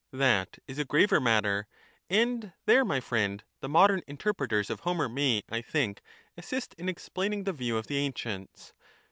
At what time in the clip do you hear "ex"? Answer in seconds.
6.89-7.07